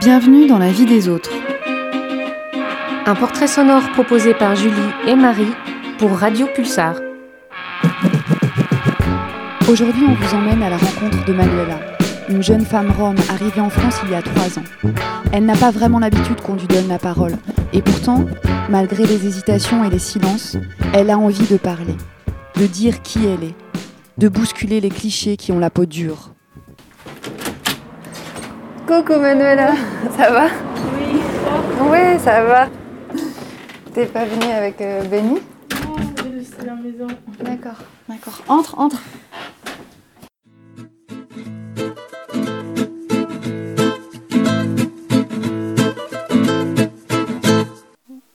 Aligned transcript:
Bienvenue 0.00 0.46
dans 0.46 0.58
la 0.58 0.72
vie 0.72 0.86
des 0.86 1.10
autres. 1.10 1.30
Un 3.04 3.14
portrait 3.14 3.46
sonore 3.46 3.82
proposé 3.92 4.32
par 4.32 4.56
Julie 4.56 4.74
et 5.06 5.14
Marie 5.14 5.52
pour 5.98 6.12
Radio 6.12 6.46
Pulsar. 6.46 6.94
Aujourd'hui, 9.68 10.04
on 10.08 10.14
vous 10.14 10.34
emmène 10.34 10.62
à 10.62 10.70
la 10.70 10.78
rencontre 10.78 11.22
de 11.26 11.34
Manuela, 11.34 11.78
une 12.30 12.42
jeune 12.42 12.64
femme 12.64 12.90
rome 12.92 13.16
arrivée 13.28 13.60
en 13.60 13.68
France 13.68 14.00
il 14.04 14.12
y 14.12 14.14
a 14.14 14.22
trois 14.22 14.58
ans. 14.58 14.94
Elle 15.32 15.44
n'a 15.44 15.56
pas 15.56 15.70
vraiment 15.70 15.98
l'habitude 15.98 16.40
qu'on 16.40 16.54
lui 16.54 16.66
donne 16.66 16.88
la 16.88 16.98
parole, 16.98 17.36
et 17.74 17.82
pourtant, 17.82 18.24
malgré 18.70 19.04
les 19.04 19.26
hésitations 19.26 19.84
et 19.84 19.90
les 19.90 19.98
silences, 19.98 20.56
elle 20.94 21.10
a 21.10 21.18
envie 21.18 21.46
de 21.46 21.58
parler, 21.58 21.96
de 22.56 22.66
dire 22.66 23.02
qui 23.02 23.26
elle 23.26 23.44
est, 23.44 23.54
de 24.16 24.28
bousculer 24.30 24.80
les 24.80 24.88
clichés 24.88 25.36
qui 25.36 25.52
ont 25.52 25.58
la 25.58 25.68
peau 25.68 25.84
dure. 25.84 26.32
Coucou 28.90 29.20
Manuela, 29.20 29.74
ça 30.16 30.32
va 30.32 30.46
Oui. 30.98 31.20
Ouais, 31.88 32.18
ça 32.18 32.42
va. 32.42 32.68
T'es 33.94 34.06
pas 34.06 34.24
venue 34.24 34.50
avec 34.52 34.80
euh, 34.80 35.04
Benny? 35.04 35.34
Non, 35.34 35.94
j'ai 36.16 36.30
laissé 36.30 36.56
la 36.66 36.74
maison. 36.74 37.06
D'accord. 37.40 37.78
D'accord. 38.08 38.42
Entre, 38.48 38.76
entre. 38.80 39.00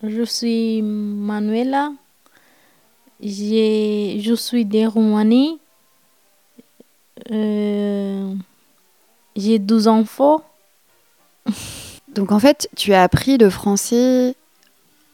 Je 0.04 0.24
suis 0.24 0.82
Manuela. 0.82 1.92
J'ai- 3.22 4.20
Je 4.22 4.34
suis 4.36 4.66
de 4.66 4.86
Roumanie. 4.88 5.60
Euh, 7.32 8.34
J'ai 9.36 9.60
12 9.60 9.88
enfants. 9.88 10.42
Donc 12.10 12.32
en 12.32 12.40
fait, 12.40 12.70
tu 12.76 12.94
as 12.94 13.04
appris 13.04 13.38
le 13.38 13.50
français 13.50 14.36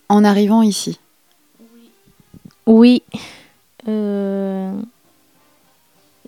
en 0.10 0.24
arrivant 0.24 0.62
ici. 0.62 1.00
Oui. 2.68 3.02
Euh, 3.88 4.72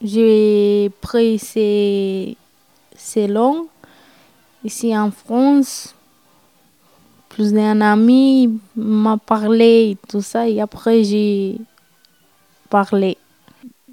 J'ai 0.01 0.91
pris 1.01 1.37
ces, 1.37 2.35
ces 2.95 3.27
langues 3.27 3.67
ici 4.63 4.97
en 4.97 5.11
France. 5.11 5.93
Plus 7.29 7.53
d'un 7.53 7.81
ami 7.81 8.59
m'a 8.75 9.17
parlé 9.17 9.91
et 9.91 9.97
tout 10.07 10.21
ça. 10.21 10.47
Et 10.49 10.59
après, 10.59 11.03
j'ai 11.03 11.57
parlé. 12.69 13.17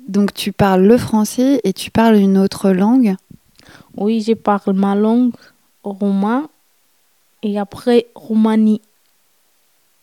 Donc 0.08 0.32
tu 0.34 0.52
parles 0.52 0.82
le 0.82 0.96
français 0.98 1.60
et 1.64 1.72
tu 1.72 1.90
parles 1.90 2.16
une 2.16 2.38
autre 2.38 2.70
langue. 2.70 3.16
Oui, 3.96 4.20
je 4.20 4.32
parle 4.34 4.74
ma 4.74 4.94
langue 4.94 5.32
roumain 5.82 6.48
et 7.42 7.58
après 7.58 8.06
Roumanie. 8.14 8.80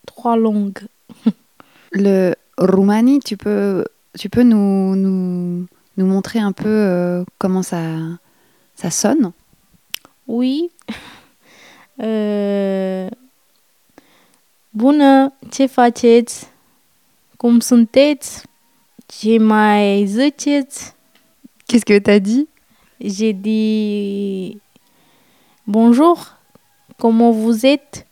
Trois 0.06 0.38
langues. 0.38 0.80
Le 1.92 2.36
roumani, 2.58 3.20
tu 3.20 3.38
peux, 3.38 3.86
tu 4.18 4.30
peux 4.30 4.44
nous, 4.44 4.96
nous, 4.96 5.66
nous 5.98 6.06
montrer 6.06 6.40
un 6.40 6.52
peu 6.52 6.68
euh, 6.68 7.24
comment 7.38 7.64
ça, 7.64 7.82
ça 8.76 8.90
sonne? 8.92 9.32
Oui. 10.28 10.70
Uh, 12.00 13.10
Bună, 14.70 15.34
ce 15.50 15.66
faceți? 15.66 16.48
Cum 17.38 17.60
sunteți? 17.60 18.44
Ce 19.06 19.38
mai 19.38 20.06
ziceți? 20.06 20.94
Qu'est-ce 21.66 21.86
que 21.86 22.00
tu 22.00 22.10
as 22.10 22.20
dit? 22.20 22.48
J'ai 23.00 23.34
dit 23.34 24.60
bonjour, 25.68 26.34
comment 26.98 27.30
vous 27.32 27.68
êtes? 27.68 28.08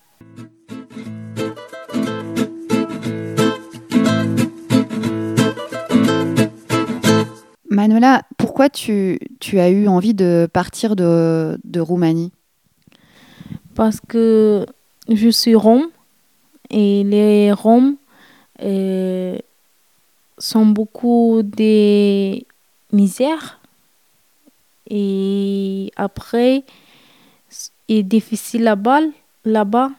Manuela, 7.68 8.22
pourquoi 8.38 8.70
tu, 8.70 9.20
tu 9.40 9.60
as 9.60 9.70
eu 9.70 9.88
envie 9.88 10.14
de 10.14 10.48
partir 10.54 10.96
de, 10.96 11.60
de 11.64 11.80
Roumanie? 11.80 12.32
Parce 13.74 14.00
que 14.00 14.68
je 15.10 15.30
suis 15.30 15.56
rome 15.56 15.88
et 16.70 17.04
les 17.04 17.52
roms 17.52 17.96
euh, 18.62 19.40
sont 20.38 20.68
beaucoup 20.68 21.42
de 21.44 22.40
misère 22.94 23.60
et 24.90 25.92
après 25.96 26.64
c'est 27.50 28.04
difficile 28.04 28.64
là-bas 28.64 29.02
là-bas. 29.44 29.92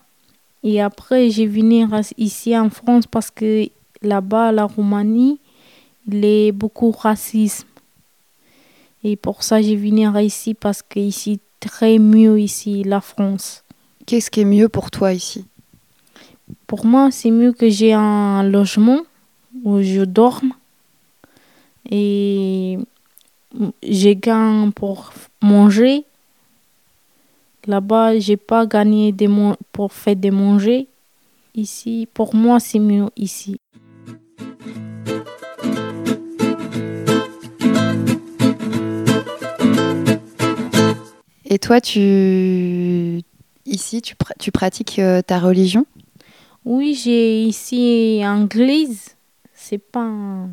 Et 0.63 0.81
après 0.81 1.31
je 1.31 1.43
vais 1.43 1.49
venir 1.49 1.89
ici 2.17 2.57
en 2.59 2.71
France 2.71 3.07
parce 3.07 3.31
que 3.31 3.69
là-bas 4.03 4.53
la 4.53 4.65
Roumanie 4.65 5.39
il 6.09 6.25
est 6.25 6.53
beaucoup 6.53 6.91
racisme. 6.91 7.69
Et 9.05 9.17
pour 9.17 9.43
ça 9.43 9.63
je 9.63 9.69
vais 9.69 9.77
venir 9.77 10.19
ici 10.21 10.55
parce 10.55 10.83
que 10.83 10.99
ici 10.99 11.41
très 11.61 11.99
mieux 11.99 12.41
ici 12.41 12.83
la 12.85 13.01
France. 13.01 13.63
Qu'est-ce 14.07 14.31
qui 14.31 14.41
est 14.41 14.45
mieux 14.45 14.69
pour 14.69 14.91
toi 14.91 15.13
ici? 15.13 15.45
Pour 16.67 16.85
moi, 16.85 17.11
c'est 17.11 17.31
mieux 17.31 17.53
que 17.53 17.69
j'ai 17.69 17.93
un 17.93 18.43
logement 18.45 19.01
où 19.65 19.83
je 19.83 20.03
dorme. 20.03 20.53
Et 21.91 22.79
je 23.83 24.11
gagne 24.12 24.72
pour 24.72 25.12
manger. 25.43 26.05
Là-bas, 27.67 28.19
j'ai 28.19 28.37
pas 28.37 28.67
gagné 28.67 29.15
pour 29.72 29.93
faire 29.93 30.17
de 30.17 30.31
manger. 30.31 30.87
Ici, 31.55 32.06
pour 32.12 32.34
moi, 32.34 32.61
c'est 32.61 32.78
mieux 32.78 33.06
ici. 33.17 33.56
Et 41.44 41.59
toi, 41.59 41.81
tu 41.81 43.23
ici, 43.65 44.03
tu, 44.03 44.15
pra- 44.15 44.34
tu 44.38 44.50
pratiques 44.53 44.99
euh, 44.99 45.23
ta 45.23 45.38
religion? 45.38 45.87
Oui, 46.65 46.94
j'ai 46.94 47.44
ici 47.44 48.21
anglaise. 48.25 49.17
C'est 49.55 49.78
pas 49.78 50.00
un- 50.03 50.50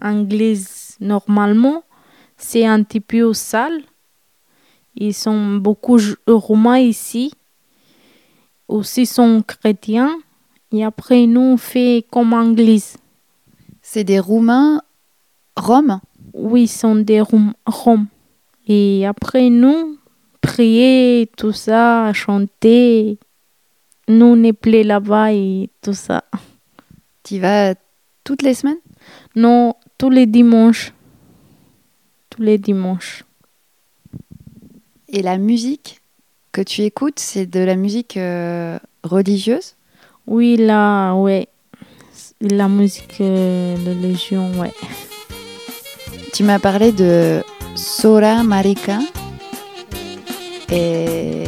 anglaise 0.00 0.96
normalement. 1.00 1.84
C'est 2.36 2.66
un 2.66 2.82
petit 2.82 3.00
peu 3.00 3.32
sale. 3.32 3.82
Ils 4.96 5.14
sont 5.14 5.56
beaucoup 5.56 5.98
j- 5.98 6.14
roumains 6.26 6.78
ici. 6.78 7.32
Aussi 8.68 9.06
sont 9.06 9.42
chrétiens. 9.46 10.16
Et 10.72 10.84
après, 10.84 11.26
nous, 11.26 11.40
on 11.40 11.56
fait 11.56 12.06
comme 12.10 12.32
anglaise. 12.32 12.96
C'est 13.82 14.04
des 14.04 14.18
Roumains 14.18 14.82
roms? 15.56 16.00
Oui, 16.32 16.62
ils 16.64 16.68
sont 16.68 16.96
des 16.96 17.20
Roms. 17.20 18.06
Et 18.66 19.06
après, 19.06 19.50
nous, 19.50 19.98
prier, 20.40 21.30
tout 21.36 21.52
ça, 21.52 22.12
chanter. 22.12 23.18
Nous, 24.08 24.26
on 24.26 24.42
est 24.42 24.52
plaît 24.52 24.82
là-bas 24.82 25.32
et 25.32 25.70
tout 25.80 25.92
ça. 25.94 26.24
Tu 27.22 27.38
vas 27.38 27.74
toutes 28.24 28.42
les 28.42 28.54
semaines? 28.54 28.80
Non, 29.36 29.74
tous 30.04 30.10
les 30.10 30.26
dimanches. 30.26 30.92
Tous 32.28 32.42
les 32.42 32.58
dimanches. 32.58 33.24
Et 35.08 35.22
la 35.22 35.38
musique 35.38 36.02
que 36.52 36.60
tu 36.60 36.82
écoutes, 36.82 37.18
c'est 37.18 37.46
de 37.46 37.60
la 37.60 37.74
musique 37.74 38.18
euh, 38.18 38.78
religieuse? 39.02 39.76
Oui, 40.26 40.58
là, 40.58 41.14
ouais. 41.14 41.48
La 42.42 42.68
musique 42.68 43.18
euh, 43.22 43.78
de 43.78 43.92
Légion, 44.06 44.52
ouais. 44.60 44.74
Tu 46.34 46.42
m'as 46.42 46.58
parlé 46.58 46.92
de 46.92 47.42
Sora 47.74 48.42
Marika 48.42 48.98
et, 50.70 51.44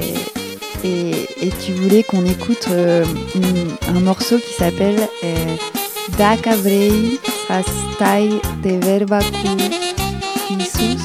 et, 0.82 1.11
et 1.43 1.50
tu 1.62 1.73
voulais 1.75 2.05
qu'on 2.05 2.25
écoute 2.25 2.69
euh, 2.70 3.05
un 3.88 4.00
morceau 4.00 4.38
qui 4.38 4.55
s'appelle 4.55 5.06
Dacă 6.17 6.56
vrei 7.48 7.62
să 7.62 7.70
stai 7.94 8.40
de 8.60 8.78
verba 8.81 9.16
cu 9.16 9.56
Isus. 10.58 11.02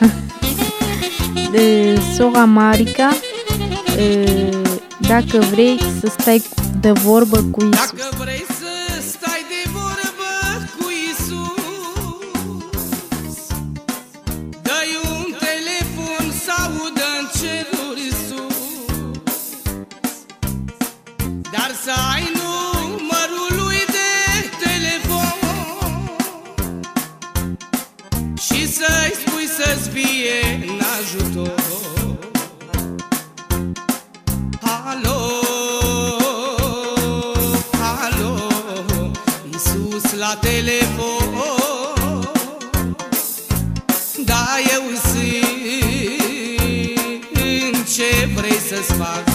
De 1.52 1.98
sora 2.16 2.44
Marica, 2.44 3.08
uh, 3.98 4.60
dacă 4.98 5.38
vrei 5.50 5.80
să 6.00 6.12
stai 6.18 6.42
de 6.80 6.90
vorbă 6.92 7.36
cu 7.50 7.68
Isus. 7.72 7.92
Dacă 7.92 8.14
vrei 8.18 8.44
Și 28.60 28.72
să-i 28.72 29.12
spui 29.26 29.46
să-ți 29.46 29.90
vie 29.90 30.66
în 30.66 30.80
ajutor. 31.00 31.54
Alo, 34.60 35.20
alo, 38.00 38.38
Iisus 39.52 40.12
la 40.18 40.38
telefon. 40.40 42.28
Da, 44.24 44.46
eu 44.72 44.82
sunt. 45.02 45.48
Ce 47.94 48.28
vrei 48.34 48.58
să-ți 48.68 48.92
fac? 48.92 49.29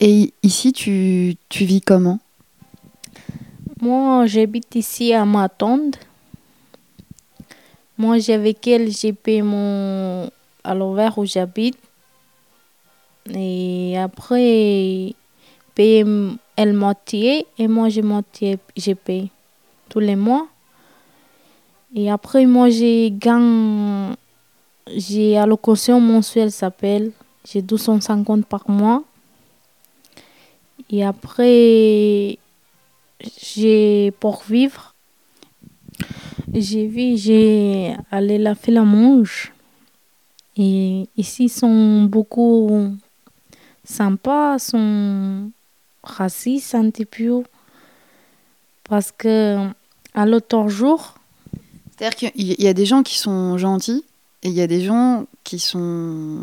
Et 0.00 0.34
ici, 0.42 0.72
tu, 0.72 1.36
tu 1.48 1.64
vis 1.64 1.80
comment? 1.80 2.18
Moi, 3.80 4.26
j'habite 4.26 4.74
ici 4.74 5.14
à 5.14 5.24
ma 5.24 5.48
tante. 5.48 5.98
Moi, 7.96 8.18
j'ai 8.18 8.34
avec 8.34 8.66
elle, 8.66 8.90
j'ai 8.90 9.14
payé 9.14 9.40
mon. 9.40 10.30
à 10.64 10.74
l'envers 10.74 11.16
où 11.16 11.24
j'habite. 11.24 11.78
Et 13.34 13.96
après, 13.98 15.14
paye 15.74 16.04
elle 16.56 16.72
moitié 16.72 17.46
et 17.58 17.68
moi, 17.68 17.88
j'ai 17.88 18.02
moitié, 18.02 18.58
j'ai 18.76 18.94
payé 18.94 19.30
tous 19.88 20.00
les 20.00 20.16
mois. 20.16 20.46
Et 21.94 22.10
après, 22.10 22.44
moi, 22.44 22.68
j'ai 22.68 23.10
gagne. 23.10 24.14
J'ai 24.94 25.38
allocation 25.38 26.00
mensuelle, 26.00 26.52
s'appelle. 26.52 27.12
J'ai 27.44 27.62
250 27.62 28.44
par 28.46 28.68
mois. 28.68 29.02
Et 30.90 31.04
après, 31.04 32.38
j'ai 33.40 34.12
pour 34.20 34.42
vivre, 34.48 34.94
j'ai 36.52 36.86
vu, 36.86 37.16
j'ai 37.16 37.94
allé 38.10 38.38
la 38.38 38.54
faire 38.54 38.74
la 38.74 38.82
manche. 38.82 39.52
Et 40.56 41.08
ici, 41.16 41.44
ils 41.44 41.48
sont 41.48 42.04
beaucoup 42.04 42.96
sympas, 43.84 44.58
sont 44.58 45.50
racistes 46.02 46.74
un 46.74 46.90
petit 46.90 47.04
peu. 47.04 47.42
Parce 48.84 49.12
que 49.12 49.68
à 50.14 50.24
l'autre 50.24 50.68
jour, 50.68 51.14
C'est-à-dire 51.98 52.32
qu'il 52.32 52.62
y 52.62 52.68
a 52.68 52.72
des 52.74 52.86
gens 52.86 53.02
qui 53.02 53.18
sont 53.18 53.58
gentils 53.58 54.04
et 54.42 54.48
il 54.48 54.54
y 54.54 54.62
a 54.62 54.66
des 54.66 54.82
gens 54.82 55.26
qui 55.44 55.58
sont 55.58 56.38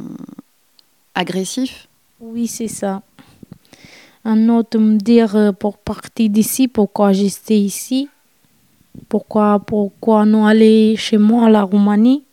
agressifs. 1.15 1.87
oui, 2.19 2.47
c'est 2.47 2.67
ça. 2.67 3.01
Un 4.25 4.47
autre 4.47 4.77
me 4.77 4.97
dire 4.97 5.35
euh, 5.35 5.51
pour 5.51 5.77
partir 5.77 6.29
d'ici, 6.29 6.69
pourquoi 6.69 7.11
j'étais 7.11 7.59
ici, 7.59 8.07
pourquoi, 9.09 9.59
pourquoi 9.59 10.25
non 10.25 10.45
aller 10.45 10.95
chez 10.95 11.17
moi 11.17 11.47
à 11.47 11.49
la 11.49 11.63
Roumanie. 11.63 12.23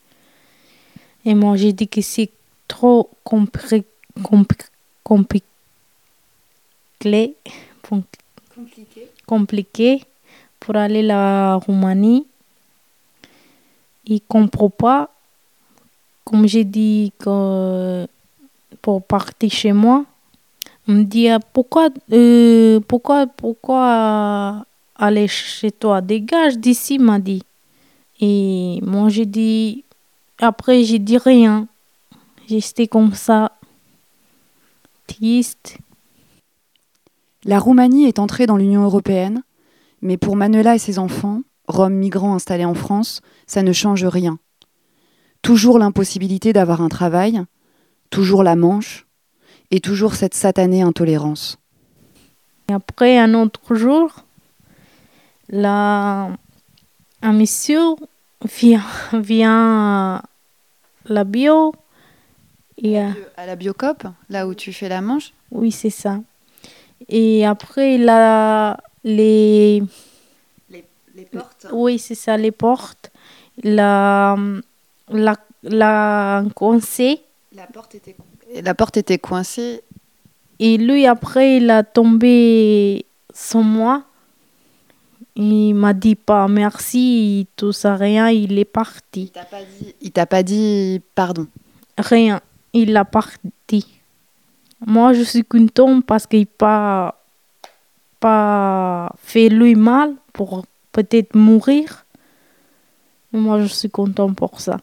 Et 1.25 1.35
moi, 1.35 1.57
j'ai 1.57 1.73
dit 1.73 1.89
que 1.89 2.01
c'est 2.01 2.31
trop 2.69 3.11
compliqué, 3.25 3.85
compliqué 9.27 10.05
pour 10.61 10.77
aller 10.77 11.01
à 11.01 11.03
la 11.03 11.55
Roumanie. 11.57 12.27
Il 14.07 14.21
comprend 14.23 14.71
pas. 14.71 15.11
Comme 16.25 16.47
j'ai 16.47 16.65
dit 16.65 17.13
que 17.19 18.07
pour 18.81 19.03
partir 19.03 19.51
chez 19.51 19.73
moi, 19.73 20.05
on 20.91 20.93
me 20.93 21.05
dit 21.05 21.29
pourquoi, 21.53 21.89
pourquoi, 22.89 23.27
pourquoi 23.29 24.67
aller 24.97 25.29
chez 25.29 25.71
toi? 25.71 26.01
Dégage 26.01 26.59
d'ici, 26.59 26.99
m'a 26.99 27.21
dit. 27.21 27.45
Et 28.21 28.81
moi, 28.83 29.09
j'ai 29.09 29.25
dit, 29.25 29.85
après, 30.39 30.83
j'ai 30.83 30.99
dit 30.99 31.17
rien. 31.17 31.69
J'étais 32.49 32.89
comme 32.89 33.15
ça, 33.15 33.53
triste. 35.07 35.79
La 37.45 37.61
Roumanie 37.61 38.07
est 38.07 38.19
entrée 38.19 38.47
dans 38.47 38.57
l'Union 38.57 38.83
européenne, 38.83 39.45
mais 40.03 40.17
pour 40.17 40.35
Manuela 40.35 40.75
et 40.75 40.79
ses 40.79 40.99
enfants, 40.99 41.43
Roms 41.69 41.95
migrants 41.95 42.35
installés 42.35 42.65
en 42.65 42.75
France, 42.75 43.21
ça 43.47 43.63
ne 43.63 43.73
change 43.73 44.05
rien. 44.05 44.41
Toujours 45.41 45.79
l'impossibilité 45.79 46.53
d'avoir 46.53 46.81
un 46.83 46.89
travail, 46.89 47.45
toujours 48.11 48.43
la 48.43 48.57
manche, 48.57 49.07
et 49.71 49.81
toujours 49.81 50.15
cette 50.15 50.35
satanée 50.35 50.83
intolérance. 50.83 51.59
Et 52.69 52.73
après, 52.73 53.19
un 53.19 53.35
autre 53.35 53.75
jour, 53.75 54.25
là, 55.49 56.31
un 57.23 57.33
monsieur 57.33 57.81
vient, 58.45 58.85
vient 59.13 60.17
à 60.17 60.23
la 61.07 61.25
bio. 61.25 61.73
Et, 62.79 63.01
euh, 63.01 63.11
À 63.37 63.47
la 63.47 63.57
Biocop, 63.57 64.05
là 64.29 64.47
où 64.47 64.55
tu 64.55 64.73
fais 64.73 64.89
la 64.89 65.01
manche? 65.01 65.33
Oui, 65.51 65.71
c'est 65.73 65.91
ça. 65.91 66.21
Et 67.09 67.45
après, 67.45 67.97
il 67.97 68.09
a 68.09 68.79
les. 69.05 69.83
les, 70.71 71.25
portes. 71.25 71.67
Oui, 71.73 71.99
c'est 71.99 72.15
ça, 72.15 72.37
les 72.37 72.53
portes. 72.53 73.11
La, 73.63 74.37
la, 75.09 75.37
la 75.63 76.45
coincé. 76.55 77.21
La 77.55 77.67
porte 77.67 77.97
était, 77.97 78.17
la 78.63 78.75
porte 78.75 78.97
était 78.97 79.19
coincée. 79.19 79.83
Et 80.59 80.77
lui, 80.77 81.07
après, 81.07 81.57
il 81.57 81.71
a 81.71 81.83
tombé 81.83 83.07
sans 83.33 83.63
moi. 83.63 84.05
Il 85.37 85.75
m'a 85.75 85.95
dit 85.95 86.17
pas 86.17 86.49
merci, 86.49 87.47
tout 87.57 87.73
ça, 87.73 87.95
rien, 87.95 88.29
il 88.29 88.59
est 88.59 88.65
parti. 88.65 89.31
t'a 89.31 89.45
pas 89.45 89.63
dit, 89.63 89.95
il 90.03 90.13
t'a 90.13 90.27
pas 90.27 90.43
dit 90.43 91.01
pardon. 91.15 91.47
Rien, 91.97 92.41
il 92.73 92.97
est 92.97 93.05
parti. 93.05 93.87
Moi, 94.85 95.13
je 95.13 95.23
suis 95.23 95.45
contente 95.45 96.05
parce 96.05 96.27
qu'il 96.27 96.41
n'a 96.41 96.47
pas, 96.59 97.23
pas 98.19 99.15
fait 99.23 99.49
lui 99.49 99.77
mal 99.77 100.15
pour 100.33 100.65
peut-être 100.93 101.35
mourir. 101.35 102.05
Moi, 103.33 103.63
je 103.63 103.67
suis 103.67 103.91
contente 103.91 104.35
pour 104.37 104.61
ça. 104.61 104.79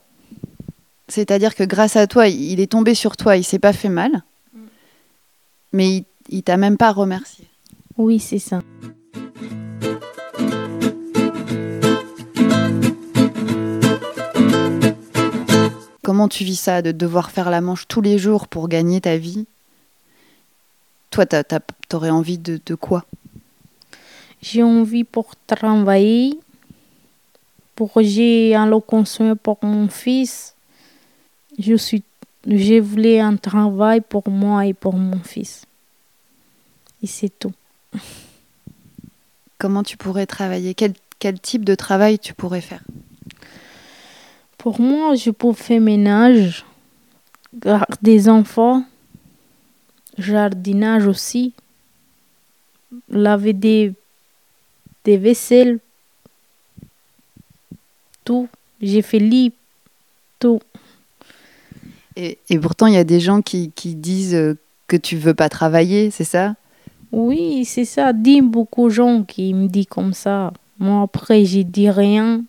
C'est-à-dire 1.07 1.55
que 1.55 1.63
grâce 1.63 1.95
à 1.95 2.05
toi, 2.05 2.27
il 2.27 2.59
est 2.59 2.71
tombé 2.71 2.93
sur 2.93 3.15
toi, 3.15 3.37
il 3.37 3.43
s'est 3.43 3.59
pas 3.59 3.73
fait 3.73 3.89
mal, 3.89 4.23
mais 5.71 5.89
il, 5.89 6.05
il 6.29 6.43
t'a 6.43 6.57
même 6.57 6.77
pas 6.77 6.91
remercié. 6.91 7.47
Oui, 7.97 8.19
c'est 8.19 8.39
ça. 8.39 8.61
Comment 16.03 16.27
tu 16.27 16.43
vis 16.43 16.55
ça, 16.55 16.81
de 16.81 16.91
devoir 16.91 17.31
faire 17.31 17.49
la 17.49 17.61
manche 17.61 17.87
tous 17.87 18.01
les 18.01 18.17
jours 18.17 18.47
pour 18.47 18.67
gagner 18.67 19.01
ta 19.01 19.17
vie? 19.17 19.45
Toi, 21.09 21.25
t'aurais 21.25 22.09
envie 22.09 22.37
de, 22.37 22.59
de 22.65 22.75
quoi? 22.75 23.05
J'ai 24.41 24.61
envie 24.61 25.03
pour 25.03 25.35
travailler, 25.47 26.37
pour 27.75 27.91
j'ai 28.01 28.55
un 28.55 28.67
location 28.67 29.35
pour 29.35 29.57
mon 29.63 29.87
fils. 29.87 30.53
Je 31.57 31.75
suis, 31.75 32.03
voulu 32.45 33.17
un 33.17 33.35
travail 33.35 34.01
pour 34.01 34.29
moi 34.29 34.65
et 34.65 34.73
pour 34.73 34.95
mon 34.95 35.19
fils. 35.19 35.65
Et 37.01 37.07
c'est 37.07 37.31
tout. 37.37 37.53
Comment 39.57 39.83
tu 39.83 39.97
pourrais 39.97 40.27
travailler? 40.27 40.73
Quel, 40.75 40.93
quel 41.19 41.39
type 41.39 41.65
de 41.65 41.75
travail 41.75 42.19
tu 42.19 42.33
pourrais 42.33 42.61
faire? 42.61 42.83
Pour 44.57 44.79
moi, 44.81 45.15
je 45.15 45.31
peux 45.31 45.53
faire 45.53 45.81
ménage, 45.81 46.65
garder 47.53 47.95
des 48.01 48.29
enfants, 48.29 48.83
jardinage 50.17 51.07
aussi, 51.07 51.53
laver 53.09 53.53
des, 53.53 53.93
des 55.03 55.17
vaisselles, 55.17 55.79
tout. 58.23 58.49
J'ai 58.81 59.01
fait 59.01 59.19
lit, 59.19 59.53
tout. 60.39 60.59
Et, 62.17 62.39
et 62.49 62.57
pourtant, 62.57 62.87
il 62.87 62.95
y 62.95 62.97
a 62.97 63.03
des 63.03 63.19
gens 63.19 63.41
qui, 63.41 63.71
qui 63.75 63.93
disent 63.93 64.33
euh, 64.33 64.57
que 64.87 64.97
tu 64.97 65.17
veux 65.17 65.35
pas 65.35 65.49
travailler, 65.49 66.09
c'est 66.09 66.23
ça? 66.23 66.55
Oui, 67.11 67.63
c'est 67.63 67.85
ça. 67.85 68.11
Dit 68.11 68.41
beaucoup 68.41 68.85
de 68.85 68.93
gens 68.93 69.23
qui 69.23 69.53
me 69.53 69.67
disent 69.67 69.85
comme 69.85 70.13
ça. 70.13 70.51
Moi, 70.79 71.03
après, 71.03 71.45
j'ai 71.45 71.63
dit 71.63 71.91
rien. 71.91 72.43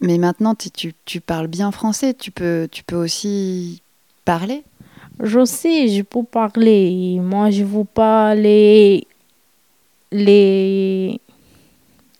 Mais 0.00 0.18
maintenant, 0.18 0.56
tu, 0.56 0.70
tu, 0.70 0.92
tu 1.04 1.20
parles 1.20 1.46
bien 1.46 1.70
français, 1.70 2.14
tu 2.14 2.32
peux, 2.32 2.68
tu 2.70 2.82
peux 2.82 2.96
aussi 2.96 3.80
parler 4.24 4.64
Je 5.22 5.44
sais, 5.44 5.88
je 5.88 6.02
peux 6.02 6.24
parler. 6.24 7.18
Moi, 7.20 7.50
je 7.50 7.62
veux 7.62 7.84
pas 7.84 8.30
aller 8.30 9.06
les 10.10 11.20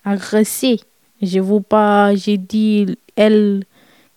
agresser. 0.04 0.78
Je 1.20 1.40
veux 1.40 1.60
pas, 1.60 2.14
j'ai 2.14 2.38
dit 2.38 2.96
elle 3.16 3.64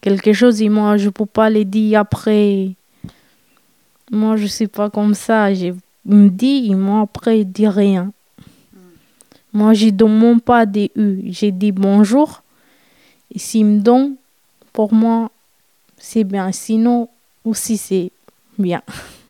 quelque 0.01 0.33
chose 0.33 0.61
et 0.61 0.69
moi 0.69 0.97
je 0.97 1.09
peux 1.09 1.25
pas 1.25 1.49
le 1.49 1.63
dire 1.63 2.01
après. 2.01 2.75
Moi 4.11 4.35
je 4.35 4.47
suis 4.47 4.67
pas 4.67 4.89
comme 4.89 5.13
ça. 5.13 5.53
Je 5.53 5.73
me 6.05 6.29
dis 6.29 6.69
et 6.69 6.75
moi 6.75 7.01
après 7.01 7.41
il 7.41 7.51
dit 7.51 7.67
rien. 7.67 8.11
Moi 9.53 9.73
je 9.73 9.89
demande 9.89 10.41
pas 10.41 10.65
des 10.65 10.91
U. 10.95 11.21
J'ai 11.27 11.51
dit 11.51 11.71
bonjour. 11.71 12.43
Et 13.33 13.39
s'il 13.39 13.65
me 13.65 13.79
donne, 13.79 14.15
pour 14.73 14.93
moi 14.93 15.31
c'est 15.97 16.23
bien. 16.23 16.51
Sinon 16.51 17.07
aussi 17.45 17.77
c'est 17.77 18.11
bien. 18.57 18.81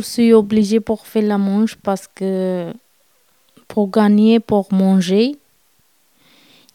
je 0.00 0.04
suis 0.06 0.32
obligée 0.32 0.80
pour 0.80 1.06
faire 1.06 1.22
la 1.22 1.38
manche 1.38 1.74
parce 1.76 2.06
que 2.06 2.72
pour 3.66 3.90
gagner, 3.90 4.40
pour 4.40 4.72
manger. 4.72 5.36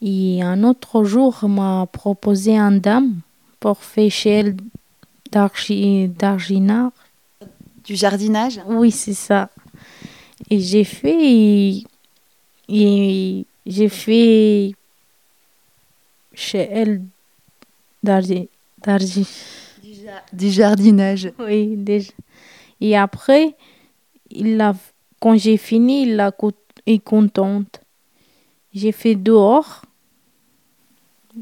Et 0.01 0.41
un 0.43 0.63
autre 0.63 1.03
jour, 1.03 1.37
m'a 1.47 1.85
proposé 1.91 2.57
un 2.57 2.71
dame 2.73 3.15
pour 3.59 3.77
faire 3.83 4.11
chez 4.11 4.29
elle 4.29 4.57
d'argi- 5.31 6.07
d'arginard. 6.09 6.91
Du 7.85 7.95
jardinage? 7.95 8.59
Oui, 8.67 8.91
c'est 8.91 9.13
ça. 9.13 9.49
Et 10.49 10.59
j'ai 10.59 10.83
fait. 10.83 11.17
Et, 11.21 11.83
et 12.69 13.45
j'ai 13.65 13.89
fait 13.89 14.71
chez 16.33 16.59
elle 16.59 17.01
d'argi- 18.03 18.49
d'argi- 18.85 19.27
Du 20.33 20.49
jardinage. 20.49 21.31
Oui, 21.39 21.75
déjà. 21.77 22.11
Et 22.83 22.97
après, 22.97 23.55
il 24.29 24.59
a, 24.59 24.75
quand 25.21 25.37
j'ai 25.37 25.55
fini, 25.55 26.03
il 26.03 26.19
a 26.19 26.33
est 26.85 26.99
contente. 26.99 27.79
J'ai 28.73 28.91
fait 28.91 29.15
dehors. 29.15 29.83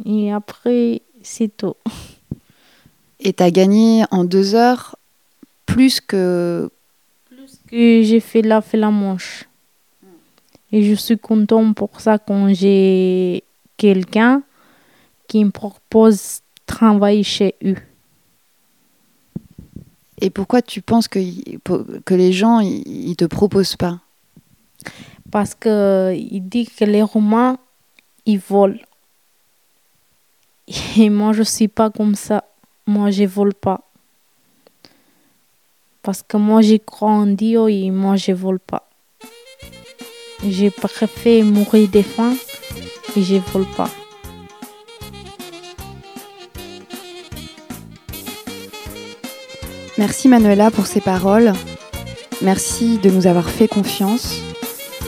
Et 0.06 0.32
après, 0.32 1.02
c'est 1.24 1.58
tout. 1.58 1.74
Et 3.20 3.34
tu 3.34 3.42
as 3.42 3.50
gagné 3.50 4.04
en 4.12 4.24
deux 4.24 4.54
heures 4.54 4.96
plus 5.66 6.00
que. 6.00 6.70
Que 7.68 8.04
j'ai 8.04 8.20
fait 8.20 8.44
la, 8.44 8.62
fait 8.62 8.78
la 8.78 8.92
manche. 8.92 9.46
Et 10.72 10.84
je 10.84 10.94
suis 10.94 11.18
contente 11.18 11.76
pour 11.76 12.02
ça 12.02 12.20
quand 12.20 12.54
j'ai 12.54 13.44
quelqu'un 13.78 14.44
qui 15.28 15.44
me 15.44 15.50
propose 15.50 16.18
de 16.18 16.62
travailler 16.68 17.24
chez 17.24 17.56
eux. 17.64 17.78
Et 20.22 20.30
pourquoi 20.30 20.62
tu 20.62 20.82
penses 20.82 21.08
que, 21.08 21.20
les 21.20 22.32
gens 22.32 22.60
ils 22.60 23.16
te 23.16 23.26
proposent 23.26 23.76
pas? 23.76 24.00
Parce 25.32 25.56
qu'il 25.56 26.48
dit 26.48 26.68
que 26.68 26.86
les 26.86 27.02
Romains, 27.02 27.58
ils 28.26 28.40
volent. 28.40 28.80
Et 30.98 31.10
moi, 31.10 31.34
je 31.34 31.40
ne 31.40 31.44
suis 31.44 31.68
pas 31.68 31.90
comme 31.90 32.16
ça. 32.16 32.44
Moi, 32.86 33.12
je 33.12 33.24
ne 33.24 33.28
vole 33.28 33.54
pas. 33.54 33.82
Parce 36.04 36.24
que 36.24 36.38
moi, 36.38 36.62
j'ai 36.62 36.80
crois 36.80 37.12
en 37.12 37.28
Dieu 37.28 37.70
et 37.70 37.92
moi, 37.92 38.16
je 38.16 38.32
ne 38.32 38.38
vole 38.38 38.60
pas. 38.60 38.90
Je 40.44 40.70
préfère 40.70 41.46
mourir 41.46 41.90
de 41.90 42.02
faim 42.02 42.34
et 43.16 43.22
je 43.22 43.36
ne 43.36 43.40
vole 43.40 43.68
pas. 43.78 43.90
Merci 49.98 50.28
Manuela 50.28 50.72
pour 50.72 50.88
ces 50.88 51.02
paroles. 51.02 51.54
Merci 52.42 52.98
de 52.98 53.10
nous 53.10 53.28
avoir 53.28 53.50
fait 53.50 53.68
confiance. 53.68 54.42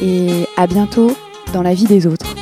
Et 0.01 0.47
à 0.57 0.67
bientôt 0.67 1.15
dans 1.53 1.61
la 1.61 1.73
vie 1.73 1.85
des 1.85 2.07
autres. 2.07 2.33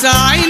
在。 0.00 0.49